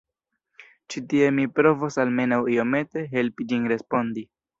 Ĉi 0.93 1.01
tie 1.11 1.27
mi 1.39 1.45
provos 1.57 1.97
almenaŭ 2.03 2.39
iomete 2.53 3.05
helpi 3.13 3.47
ĝin 3.53 3.69
respondi. 3.75 4.25